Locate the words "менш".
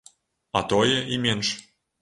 1.27-1.55